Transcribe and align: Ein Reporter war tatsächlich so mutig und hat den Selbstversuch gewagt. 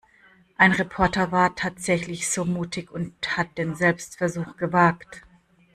Ein 0.57 0.71
Reporter 0.71 1.31
war 1.31 1.53
tatsächlich 1.53 2.27
so 2.27 2.43
mutig 2.43 2.89
und 2.91 3.13
hat 3.37 3.55
den 3.59 3.75
Selbstversuch 3.75 4.57
gewagt. 4.57 5.21